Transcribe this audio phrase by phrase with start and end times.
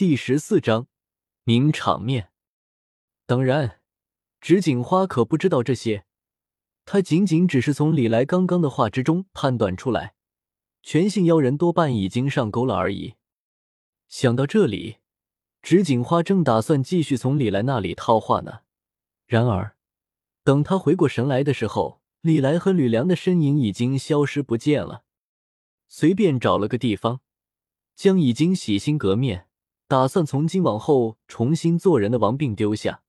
[0.00, 0.86] 第十四章
[1.44, 2.30] 名场面。
[3.26, 3.82] 当然，
[4.40, 6.06] 纸锦花可不知道这些，
[6.86, 10.14] 她仅仅只是从李来刚刚的话之中判断出来，
[10.82, 13.16] 全性妖人多半已经上钩了而已。
[14.08, 14.96] 想到这里，
[15.60, 18.60] 纸锦花正打算继续从李来那里套话呢，
[19.26, 19.76] 然而，
[20.42, 25.04] 等他回过神来的时候，李来和吕梁的身影已经消失不见了。
[25.88, 27.20] 随便找了个地方，
[27.94, 29.48] 将已经洗心革面。
[29.90, 33.02] 打算从今往后重新做人的王病丢下，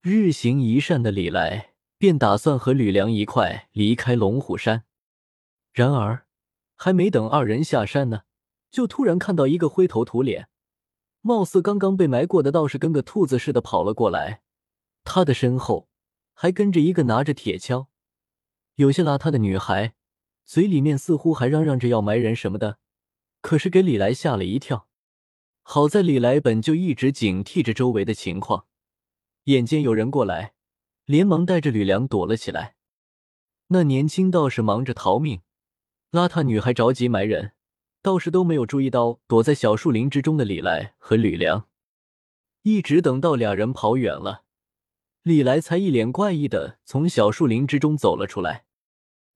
[0.00, 4.84] 日行一善的李来便打算和吕梁一块离开龙虎山。
[5.74, 6.24] 然而，
[6.74, 8.22] 还没等二人下山呢，
[8.70, 10.48] 就突然看到一个灰头土脸、
[11.20, 14.40] 貌似刚刚被埋过的道士跟个兔子似的跑了过来。
[15.04, 15.90] 他的身后
[16.32, 17.88] 还跟着一个拿着铁锹、
[18.76, 19.92] 有些邋遢的女孩，
[20.46, 22.78] 嘴里面似乎还嚷嚷着要埋人什么的，
[23.42, 24.88] 可是给李来吓了一跳。
[25.68, 28.66] 好在李来本就一直警惕着周围的情况，
[29.46, 30.54] 眼见有人过来，
[31.06, 32.76] 连忙带着吕梁躲了起来。
[33.66, 35.40] 那年轻道士忙着逃命，
[36.12, 37.54] 邋遢女孩着急埋人，
[38.00, 41.66] 道士都没有注意到躲在小树林之中的李来和吕梁。
[42.62, 44.44] 一直等到俩人跑远了，
[45.22, 48.66] 李来才一脸怪异的从小树林之中走了出来。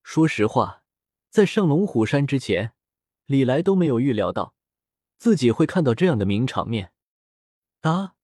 [0.04, 0.84] 说实话，
[1.28, 2.74] 在上龙虎山之前，
[3.26, 4.54] 李来都没有预料到。
[5.20, 6.92] 自己会看到这样的名场面
[7.82, 8.14] 啊！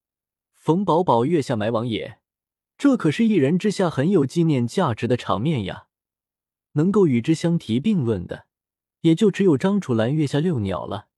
[0.54, 2.20] 冯宝宝月下埋王爷，
[2.78, 5.88] 这可是一人之下很有纪念价值的场面呀！
[6.72, 8.46] 能够与之相提并论的，
[9.02, 11.08] 也就只有张楚岚月下遛鸟了。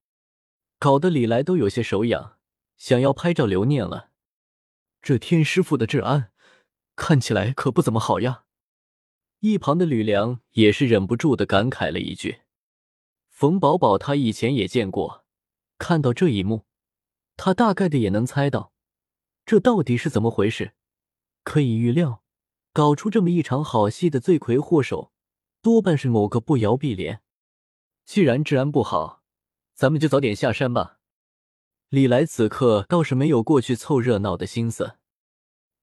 [0.80, 2.38] 搞得李来都有些手痒，
[2.76, 4.10] 想要拍照留念了。
[5.00, 6.32] 这天师傅的治安
[6.96, 8.42] 看起来可不怎么好呀！
[9.38, 12.40] 一旁的吕梁也是忍不住的感慨了一句
[13.30, 15.24] ：“冯宝宝他以前也见过。”
[15.78, 16.66] 看到这一幕，
[17.36, 18.72] 他大概的也能猜到，
[19.46, 20.74] 这到底是怎么回事。
[21.44, 22.22] 可以预料，
[22.72, 25.12] 搞出这么一场好戏的罪魁祸首，
[25.62, 27.22] 多半是某个不摇碧莲。
[28.04, 29.22] 既然治安不好，
[29.74, 30.98] 咱们就早点下山吧。
[31.88, 34.98] 李来此刻倒是没有过去凑热闹的心思，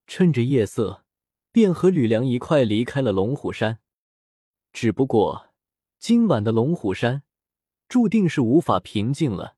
[0.06, 1.04] 趁着夜色，
[1.50, 3.80] 便和吕梁一块离开了龙虎山。
[4.72, 5.54] 只不过，
[5.98, 7.24] 今晚的龙虎山，
[7.88, 9.55] 注定是无法平静了。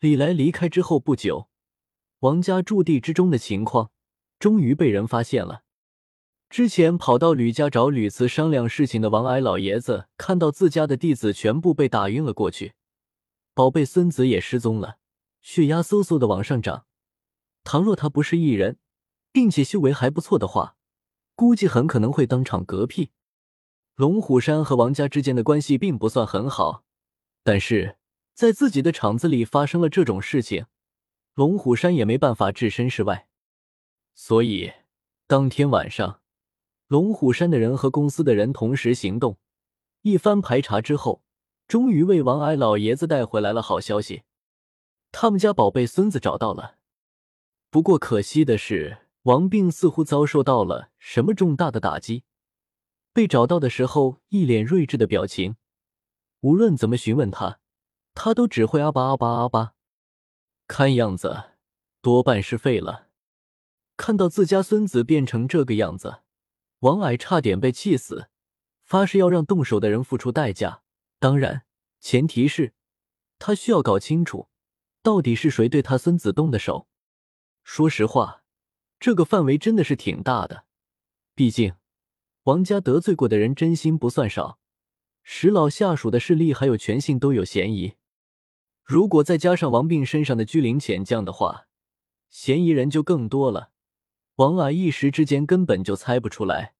[0.00, 1.50] 李来离开之后不久，
[2.20, 3.90] 王家驻地之中的情况
[4.38, 5.62] 终于被人发现了。
[6.48, 12.72] 之前跑到吕家找吕慈商量事情的王矮老爷子，看到自家的弟子全部被打晕了过去，
[13.52, 14.96] 宝贝孙子也失踪了，
[15.42, 16.86] 血压嗖嗖的往上涨。
[17.62, 18.78] 倘若他不是异人，
[19.30, 20.76] 并且修为还不错的话，
[21.34, 23.10] 估计很可能会当场嗝屁。
[23.96, 26.84] 龙虎山和王家之间的关系并不算很好，
[27.44, 27.98] 但是。
[28.34, 30.66] 在自己的厂子里发生了这种事情，
[31.34, 33.28] 龙虎山也没办法置身事外。
[34.14, 34.72] 所以
[35.26, 36.20] 当天晚上，
[36.88, 39.38] 龙虎山的人和公司的人同时行动，
[40.02, 41.22] 一番排查之后，
[41.68, 44.24] 终于为王矮老爷子带回来了好消息：
[45.12, 46.78] 他们家宝贝孙子找到了。
[47.70, 52.24] 不过可惜的是，王病似乎遭受到了什么重大的打击。
[53.12, 55.54] 被找到的时候，一脸睿智的表情，
[56.40, 57.59] 无论怎么询问他。
[58.14, 59.74] 他都只会阿巴阿巴阿巴，
[60.66, 61.50] 看样子
[62.02, 63.08] 多半是废了。
[63.96, 66.20] 看到自家孙子变成这个样子，
[66.80, 68.28] 王矮差点被气死，
[68.84, 70.82] 发誓要让动手的人付出代价。
[71.18, 71.64] 当然，
[72.00, 72.72] 前提是
[73.38, 74.48] 他需要搞清楚
[75.02, 76.88] 到底是谁对他孙子动的手。
[77.62, 78.42] 说实话，
[78.98, 80.64] 这个范围真的是挺大的，
[81.34, 81.74] 毕竟
[82.44, 84.58] 王家得罪过的人真心不算少，
[85.22, 87.96] 石老下属的势力还有权姓都有嫌疑。
[88.90, 91.68] 如果再加上王病身上的居灵潜将的话，
[92.28, 93.70] 嫌疑人就更多了。
[94.34, 96.74] 王矮一时之间根本就猜不出来，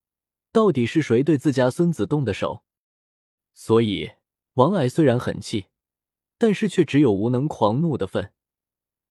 [0.51, 2.65] 到底是谁对自家孙子动的手。
[3.55, 4.11] 所以，
[4.55, 5.67] 王矮虽然很气，
[6.37, 8.33] 但是却只有无能狂怒的份，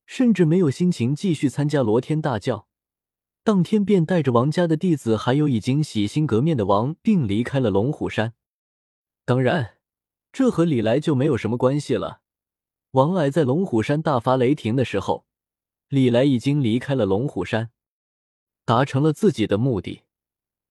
[0.05, 2.67] 甚至没有心情继续参加罗天大教。
[3.45, 8.33] 当天便带着王家的弟子，还有已经洗心革面的王病离开了龙虎山。
[9.23, 9.77] 当然，
[10.33, 12.19] 这和李来就没有什么关系了。
[12.91, 15.27] 王矮在龙虎山大发雷霆的时候，
[15.89, 17.69] 李来已经离开了龙虎山，
[18.65, 20.01] 达成了自己的目的。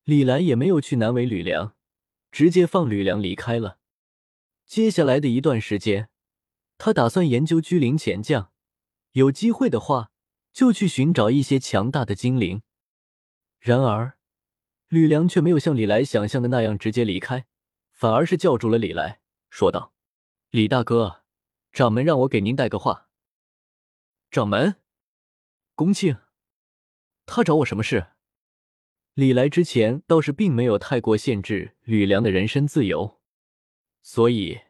[0.03, 1.77] 李来也没有去难为吕梁，
[2.33, 3.79] 直接放吕梁离开了。
[4.67, 6.09] 接下来的一段时间，
[6.77, 8.51] 他打算研究居灵潜将，
[9.13, 10.11] 有机会的话
[10.53, 12.63] 就去寻找一些强大的精灵。
[13.61, 14.19] 然而，
[14.89, 17.47] 吕梁却没有像李来想象的那样直接离开，
[17.93, 19.93] 反而是叫住了李来，说道
[20.51, 21.21] ：“李大哥。”
[21.73, 23.09] 掌门让我给您带个话。
[24.31, 24.77] 掌门，
[25.75, 26.19] 恭庆，
[27.25, 28.09] 他找我什么事？
[29.15, 33.21] 李来之前倒是并没有太过限制吕梁的人身自由，
[34.03, 34.61] 所以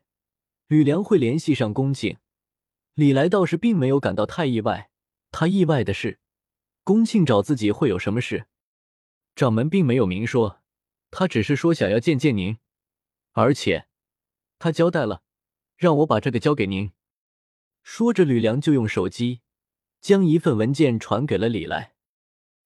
[0.69, 2.19] 吕梁会联系上恭庆，
[2.95, 4.91] 李来倒是并没有感到太意外。
[5.31, 6.21] 他意外的是，
[6.83, 8.47] 恭庆找自己会有什么事？
[9.35, 10.63] 掌门并没有明说，
[11.11, 12.59] 他只是说想要见见您，
[13.33, 13.89] 而且
[14.59, 15.23] 他交代了，
[15.79, 16.93] 让我把这个交给您。
[17.85, 19.43] 说着，吕梁就用手机
[20.01, 21.95] 将一份文件传给了李来。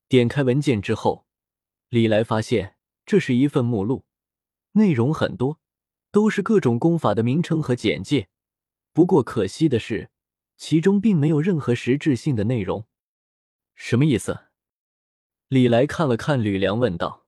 [0.08, 1.26] 点开文件之后，
[1.90, 4.06] 李来发现这是一份目录，
[4.72, 5.60] 内容很多，
[6.10, 8.28] 都是各种功法的名称和简介。
[8.94, 10.10] 不过可惜的是，
[10.56, 12.86] 其中并没有任何实质性的内容。
[13.74, 14.46] 什么意思？
[15.48, 17.26] 李来看了看吕梁，问道：“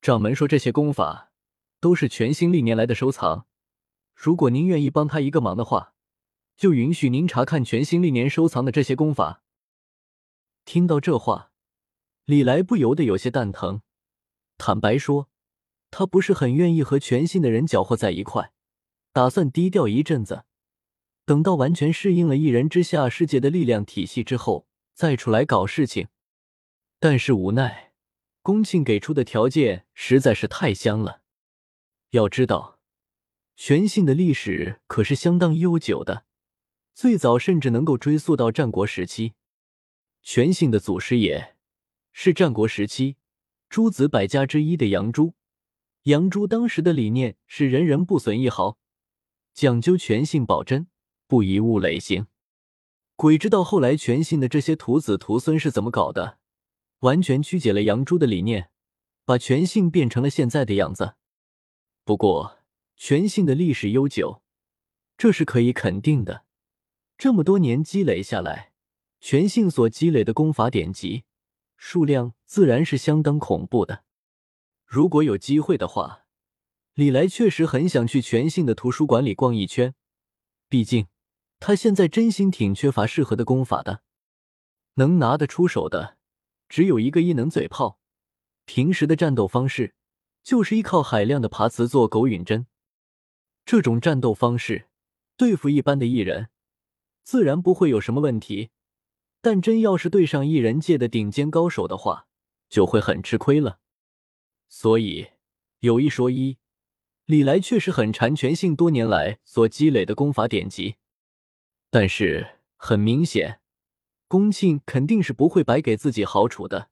[0.00, 1.30] 掌门说这些功法
[1.78, 3.46] 都是全新历年来的收藏，
[4.14, 5.94] 如果您愿意帮他一个忙的话，
[6.56, 9.42] 就允许您查看全新历年收藏的这些功法。”
[10.64, 11.50] 听到这话，
[12.24, 13.82] 李来不由得有些蛋疼。
[14.56, 15.28] 坦白说，
[15.90, 18.52] 他不是很愿意和全新的人搅和在一块，
[19.12, 20.44] 打算低调一阵子，
[21.26, 26.08] 等到完全适应了一人之下世界的力量体系之后，再出来搞事情。
[26.98, 27.92] 但是无奈，
[28.40, 31.20] 宫庆给出的条件实在是太香了。
[32.10, 32.73] 要知道，
[33.56, 36.24] 全信的历史可是相当悠久的，
[36.92, 39.34] 最早甚至能够追溯到战国时期。
[40.22, 41.56] 全信的祖师爷
[42.12, 43.16] 是战国时期
[43.68, 45.34] 诸子百家之一的杨朱。
[46.04, 48.78] 杨朱当时的理念是人人不损一毫，
[49.52, 50.88] 讲究全信保真，
[51.26, 52.26] 不以物累形。
[53.16, 56.38] 鬼知道后来全信的这些徒子徒孙是怎么搞的。
[57.00, 58.70] 完全曲解了杨朱的理念，
[59.24, 61.14] 把全信变成了现在的样子。
[62.04, 62.58] 不过，
[63.06, 64.40] 全信的历史悠久，
[65.18, 66.46] 这是可以肯定的。
[67.18, 68.72] 这么多年积累下来，
[69.20, 71.24] 全信所积累的功法典籍
[71.76, 74.04] 数量自然是相当恐怖的。
[74.86, 76.24] 如果有机会的话，
[76.94, 79.94] 李来确实很想去全信的图书馆里逛一圈。
[80.70, 81.08] 毕竟，
[81.60, 84.00] 他现在真心挺缺乏适合的功法的，
[84.94, 86.16] 能拿得出手的。
[86.70, 87.98] 只有一个异能嘴炮，
[88.64, 89.94] 平时的战斗方式
[90.42, 92.66] 就是依靠海量的爬磁做狗允针。
[93.64, 94.88] 这种战斗方式
[95.36, 96.48] 对付一般的异人，
[97.22, 98.70] 自然不会有什么问题。
[99.40, 102.26] 但真要是对上异人界的顶尖高手的话，
[102.68, 103.78] 就会很吃亏了。
[104.68, 105.32] 所以
[105.80, 106.56] 有一说一，
[107.26, 110.96] 李来确实很馋全信多年来所积累的功法典籍，
[111.90, 113.60] 但是很明显。
[114.26, 116.88] 宫庆肯定是不会白给自己好处的，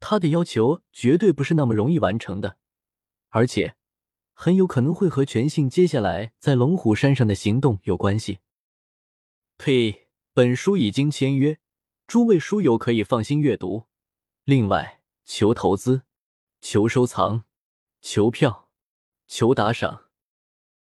[0.00, 2.56] 他的要求绝对不是那么容易完成的，
[3.28, 3.76] 而且
[4.34, 8.40] 很有可能会和全信接下来在龙虎山上的行动有关系。
[9.56, 10.08] 呸！
[10.34, 11.60] 本书已经签约，
[12.08, 13.84] 诸位书友可以放心阅读。
[14.42, 16.02] 另外，求投资，
[16.60, 17.44] 求收藏，
[18.00, 18.68] 求票，
[19.28, 20.03] 求打赏。